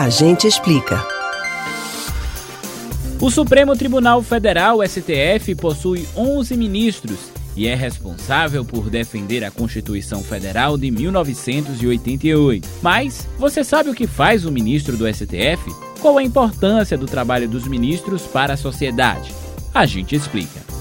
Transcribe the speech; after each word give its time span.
A 0.00 0.08
gente 0.08 0.46
explica. 0.46 1.06
O 3.20 3.30
Supremo 3.30 3.76
Tribunal 3.76 4.22
Federal, 4.22 4.78
STF, 4.82 5.54
possui 5.54 6.08
11 6.16 6.56
ministros 6.56 7.30
e 7.54 7.66
é 7.66 7.74
responsável 7.74 8.64
por 8.64 8.88
defender 8.88 9.44
a 9.44 9.50
Constituição 9.50 10.24
Federal 10.24 10.78
de 10.78 10.90
1988. 10.90 12.66
Mas 12.80 13.28
você 13.38 13.62
sabe 13.62 13.90
o 13.90 13.94
que 13.94 14.06
faz 14.06 14.46
o 14.46 14.50
ministro 14.50 14.96
do 14.96 15.06
STF? 15.06 15.70
Qual 16.00 16.16
a 16.16 16.22
importância 16.22 16.96
do 16.96 17.04
trabalho 17.04 17.46
dos 17.46 17.68
ministros 17.68 18.22
para 18.22 18.54
a 18.54 18.56
sociedade? 18.56 19.34
A 19.74 19.84
gente 19.84 20.16
explica. 20.16 20.79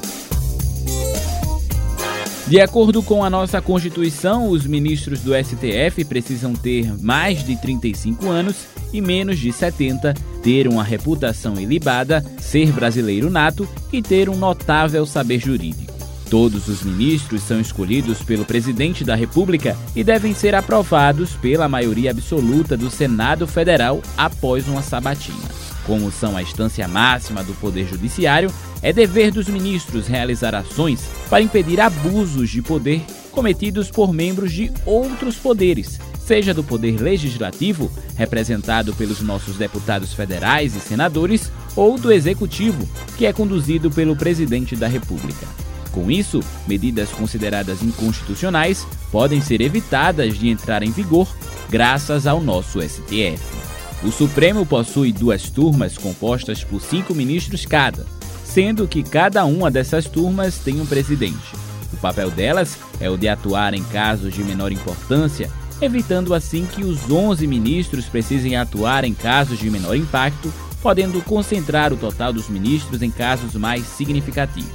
De 2.49 2.59
acordo 2.59 3.03
com 3.03 3.23
a 3.23 3.29
nossa 3.29 3.61
Constituição, 3.61 4.49
os 4.49 4.65
ministros 4.65 5.19
do 5.19 5.33
STF 5.35 6.03
precisam 6.03 6.53
ter 6.53 6.91
mais 6.99 7.43
de 7.43 7.55
35 7.55 8.27
anos 8.27 8.65
e 8.91 8.99
menos 8.99 9.37
de 9.37 9.53
70, 9.53 10.15
ter 10.41 10.67
uma 10.67 10.83
reputação 10.83 11.59
ilibada, 11.59 12.25
ser 12.39 12.71
brasileiro 12.71 13.29
nato 13.29 13.69
e 13.93 14.01
ter 14.01 14.29
um 14.29 14.35
notável 14.35 15.05
saber 15.05 15.37
jurídico. 15.37 15.93
Todos 16.27 16.67
os 16.67 16.81
ministros 16.81 17.43
são 17.43 17.61
escolhidos 17.61 18.23
pelo 18.23 18.43
presidente 18.43 19.03
da 19.03 19.13
República 19.13 19.77
e 19.95 20.03
devem 20.03 20.33
ser 20.33 20.55
aprovados 20.55 21.33
pela 21.35 21.69
maioria 21.69 22.09
absoluta 22.09 22.75
do 22.75 22.89
Senado 22.89 23.45
Federal 23.45 24.01
após 24.17 24.67
uma 24.67 24.81
sabatina. 24.81 25.68
Como 25.89 26.11
são 26.11 26.37
a 26.37 26.43
instância 26.43 26.87
máxima 26.87 27.43
do 27.43 27.55
Poder 27.55 27.87
Judiciário, 27.87 28.53
é 28.79 28.93
dever 28.93 29.31
dos 29.31 29.47
ministros 29.47 30.05
realizar 30.05 30.53
ações 30.53 31.01
para 31.27 31.41
impedir 31.41 31.81
abusos 31.81 32.51
de 32.51 32.61
poder 32.61 33.03
cometidos 33.31 33.89
por 33.89 34.13
membros 34.13 34.51
de 34.51 34.71
outros 34.85 35.37
poderes, 35.37 35.99
seja 36.23 36.53
do 36.53 36.63
Poder 36.63 37.01
Legislativo, 37.01 37.91
representado 38.15 38.93
pelos 38.93 39.19
nossos 39.21 39.57
deputados 39.57 40.13
federais 40.13 40.75
e 40.75 40.79
senadores, 40.79 41.51
ou 41.75 41.97
do 41.97 42.11
Executivo, 42.11 42.87
que 43.17 43.25
é 43.25 43.33
conduzido 43.33 43.89
pelo 43.89 44.15
Presidente 44.15 44.75
da 44.75 44.87
República. 44.87 45.47
Com 45.91 46.11
isso, 46.11 46.39
medidas 46.67 47.09
consideradas 47.09 47.81
inconstitucionais 47.81 48.85
podem 49.11 49.41
ser 49.41 49.59
evitadas 49.59 50.37
de 50.37 50.49
entrar 50.49 50.83
em 50.83 50.91
vigor 50.91 51.27
graças 51.67 52.27
ao 52.27 52.39
nosso 52.39 52.79
STF. 52.79 53.78
O 54.01 54.11
Supremo 54.11 54.65
possui 54.65 55.11
duas 55.11 55.49
turmas 55.49 55.97
compostas 55.97 56.63
por 56.63 56.81
cinco 56.81 57.13
ministros 57.13 57.65
cada, 57.65 58.05
sendo 58.45 58.87
que 58.87 59.03
cada 59.03 59.43
uma 59.43 59.69
dessas 59.69 60.05
turmas 60.05 60.57
tem 60.57 60.79
um 60.79 60.85
presidente. 60.85 61.53
O 61.91 61.97
papel 61.97 62.31
delas 62.31 62.77
é 63.01 63.09
o 63.09 63.17
de 63.17 63.27
atuar 63.27 63.73
em 63.73 63.83
casos 63.83 64.33
de 64.33 64.41
menor 64.41 64.71
importância, 64.71 65.51
evitando 65.81 66.33
assim 66.33 66.65
que 66.65 66.81
os 66.81 67.11
11 67.11 67.45
ministros 67.45 68.05
precisem 68.05 68.55
atuar 68.55 69.03
em 69.03 69.13
casos 69.13 69.59
de 69.59 69.69
menor 69.69 69.95
impacto, 69.95 70.53
podendo 70.81 71.21
concentrar 71.21 71.91
o 71.91 71.97
total 71.97 72.31
dos 72.31 72.47
ministros 72.47 73.01
em 73.01 73.11
casos 73.11 73.53
mais 73.55 73.85
significativos. 73.85 74.71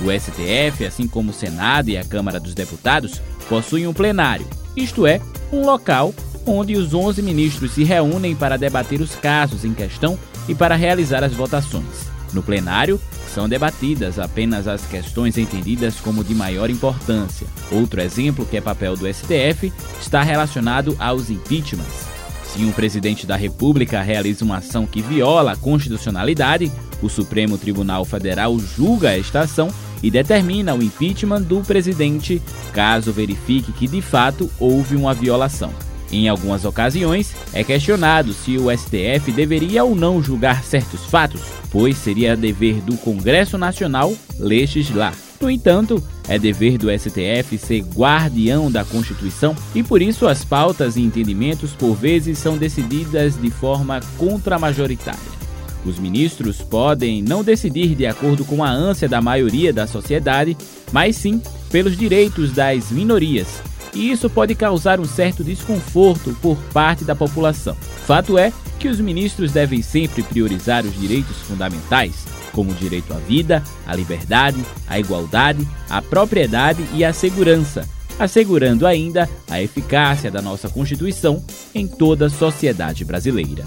O 0.00 0.12
STF, 0.12 0.86
assim 0.86 1.08
como 1.08 1.30
o 1.30 1.34
Senado 1.34 1.88
e 1.88 1.96
a 1.96 2.04
Câmara 2.04 2.38
dos 2.38 2.54
Deputados, 2.54 3.20
possuem 3.48 3.88
um 3.88 3.92
plenário, 3.92 4.46
isto 4.76 5.04
é, 5.04 5.20
um 5.52 5.64
local 5.64 6.14
onde 6.46 6.76
os 6.76 6.94
11 6.94 7.20
ministros 7.22 7.72
se 7.72 7.84
reúnem 7.84 8.34
para 8.34 8.56
debater 8.56 9.00
os 9.00 9.14
casos 9.14 9.64
em 9.64 9.74
questão 9.74 10.18
e 10.48 10.54
para 10.54 10.76
realizar 10.76 11.24
as 11.24 11.34
votações. 11.34 12.06
No 12.32 12.42
plenário, 12.42 13.00
são 13.32 13.48
debatidas 13.48 14.18
apenas 14.18 14.66
as 14.66 14.86
questões 14.86 15.36
entendidas 15.36 16.00
como 16.00 16.24
de 16.24 16.34
maior 16.34 16.70
importância. 16.70 17.46
Outro 17.70 18.00
exemplo, 18.00 18.46
que 18.46 18.56
é 18.56 18.60
papel 18.60 18.96
do 18.96 19.06
STF, 19.12 19.72
está 20.00 20.22
relacionado 20.22 20.96
aos 20.98 21.28
impeachments. 21.28 22.06
Se 22.44 22.64
um 22.64 22.72
presidente 22.72 23.26
da 23.26 23.36
República 23.36 24.00
realiza 24.00 24.44
uma 24.44 24.58
ação 24.58 24.86
que 24.86 25.02
viola 25.02 25.52
a 25.52 25.56
constitucionalidade, 25.56 26.72
o 27.02 27.08
Supremo 27.08 27.58
Tribunal 27.58 28.04
Federal 28.04 28.58
julga 28.58 29.16
esta 29.16 29.40
ação 29.40 29.68
e 30.02 30.10
determina 30.10 30.74
o 30.74 30.82
impeachment 30.82 31.42
do 31.42 31.60
presidente, 31.60 32.40
caso 32.72 33.12
verifique 33.12 33.72
que 33.72 33.86
de 33.86 34.00
fato 34.00 34.50
houve 34.58 34.96
uma 34.96 35.12
violação. 35.12 35.72
Em 36.10 36.28
algumas 36.28 36.64
ocasiões, 36.64 37.34
é 37.52 37.64
questionado 37.64 38.32
se 38.32 38.56
o 38.56 38.70
STF 38.70 39.32
deveria 39.32 39.82
ou 39.82 39.94
não 39.94 40.22
julgar 40.22 40.62
certos 40.62 41.04
fatos, 41.04 41.40
pois 41.70 41.96
seria 41.96 42.36
dever 42.36 42.80
do 42.80 42.96
Congresso 42.96 43.58
Nacional 43.58 44.14
legislar. 44.38 45.14
No 45.40 45.50
entanto, 45.50 46.02
é 46.28 46.38
dever 46.38 46.78
do 46.78 46.88
STF 46.90 47.58
ser 47.58 47.80
guardião 47.80 48.70
da 48.70 48.84
Constituição 48.84 49.54
e 49.74 49.82
por 49.82 50.00
isso 50.00 50.26
as 50.26 50.44
pautas 50.44 50.96
e 50.96 51.02
entendimentos 51.02 51.72
por 51.72 51.94
vezes 51.94 52.38
são 52.38 52.56
decididas 52.56 53.38
de 53.40 53.50
forma 53.50 54.00
contramajoritária. 54.16 55.36
Os 55.84 55.98
ministros 55.98 56.62
podem 56.62 57.22
não 57.22 57.44
decidir 57.44 57.94
de 57.94 58.06
acordo 58.06 58.44
com 58.44 58.64
a 58.64 58.70
ânsia 58.70 59.08
da 59.08 59.20
maioria 59.20 59.72
da 59.72 59.86
sociedade, 59.86 60.56
mas 60.90 61.16
sim 61.16 61.40
pelos 61.70 61.96
direitos 61.96 62.52
das 62.52 62.90
minorias 62.90 63.62
e 63.96 64.12
isso 64.12 64.28
pode 64.28 64.54
causar 64.54 65.00
um 65.00 65.06
certo 65.06 65.42
desconforto 65.42 66.36
por 66.42 66.56
parte 66.72 67.02
da 67.02 67.14
população. 67.14 67.74
Fato 68.06 68.38
é 68.38 68.52
que 68.78 68.88
os 68.88 69.00
ministros 69.00 69.52
devem 69.52 69.80
sempre 69.80 70.22
priorizar 70.22 70.84
os 70.84 71.00
direitos 71.00 71.38
fundamentais, 71.38 72.26
como 72.52 72.72
o 72.72 72.74
direito 72.74 73.14
à 73.14 73.16
vida, 73.16 73.62
à 73.86 73.96
liberdade, 73.96 74.62
à 74.86 75.00
igualdade, 75.00 75.66
à 75.88 76.02
propriedade 76.02 76.84
e 76.92 77.04
à 77.04 77.12
segurança, 77.12 77.88
assegurando 78.18 78.86
ainda 78.86 79.28
a 79.48 79.62
eficácia 79.62 80.30
da 80.30 80.42
nossa 80.42 80.68
Constituição 80.68 81.42
em 81.74 81.88
toda 81.88 82.26
a 82.26 82.30
sociedade 82.30 83.02
brasileira. 83.02 83.64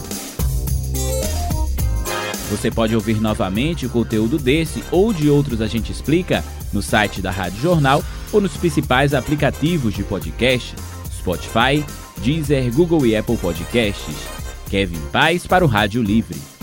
Você 2.49 2.71
pode 2.71 2.95
ouvir 2.95 3.21
novamente 3.21 3.85
o 3.85 3.89
conteúdo 3.89 4.39
desse 4.39 4.83
ou 4.91 5.13
de 5.13 5.29
outros 5.29 5.61
A 5.61 5.67
Gente 5.67 5.91
Explica 5.91 6.43
no 6.73 6.81
site 6.81 7.21
da 7.21 7.29
Rádio 7.29 7.61
Jornal 7.61 8.03
ou 8.31 8.41
nos 8.41 8.57
principais 8.57 9.13
aplicativos 9.13 9.93
de 9.93 10.03
podcast, 10.03 10.75
Spotify, 11.11 11.85
Deezer, 12.17 12.73
Google 12.73 13.05
e 13.05 13.15
Apple 13.15 13.37
Podcasts. 13.37 14.15
Kevin 14.69 14.99
Paz 15.11 15.47
para 15.47 15.63
o 15.63 15.67
Rádio 15.67 16.01
Livre. 16.01 16.58